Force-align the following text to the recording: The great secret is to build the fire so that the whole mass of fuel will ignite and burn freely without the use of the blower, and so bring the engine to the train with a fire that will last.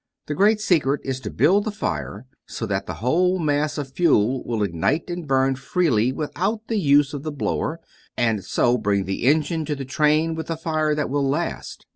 The 0.25 0.33
great 0.33 0.59
secret 0.59 1.01
is 1.03 1.19
to 1.19 1.29
build 1.29 1.63
the 1.63 1.69
fire 1.71 2.25
so 2.47 2.65
that 2.65 2.87
the 2.87 2.95
whole 3.05 3.37
mass 3.37 3.77
of 3.77 3.91
fuel 3.93 4.43
will 4.43 4.63
ignite 4.63 5.11
and 5.11 5.27
burn 5.27 5.53
freely 5.57 6.11
without 6.11 6.67
the 6.69 6.79
use 6.79 7.13
of 7.13 7.21
the 7.21 7.31
blower, 7.31 7.79
and 8.17 8.43
so 8.43 8.79
bring 8.79 9.05
the 9.05 9.25
engine 9.27 9.63
to 9.65 9.75
the 9.75 9.85
train 9.85 10.33
with 10.33 10.49
a 10.49 10.57
fire 10.57 10.95
that 10.95 11.11
will 11.11 11.29
last. 11.29 11.85